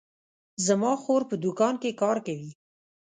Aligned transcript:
زما 0.65 0.91
خور 1.01 1.21
په 1.29 1.35
دوکان 1.43 1.73
کې 1.81 1.97
کار 2.01 2.17
کوي 2.25 2.51